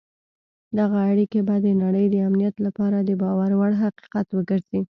[0.79, 4.81] دغه اړیکي به د نړۍ د امنیت لپاره د باور وړ حقیقت وګرځي.